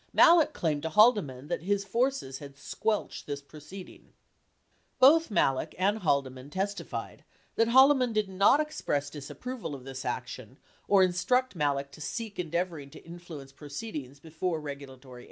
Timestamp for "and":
5.77-5.99